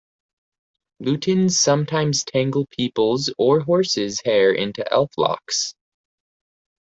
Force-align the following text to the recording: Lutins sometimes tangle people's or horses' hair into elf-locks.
Lutins 0.99 1.51
sometimes 1.59 2.23
tangle 2.23 2.65
people's 2.75 3.31
or 3.37 3.59
horses' 3.59 4.19
hair 4.25 4.51
into 4.51 4.83
elf-locks. 4.91 5.75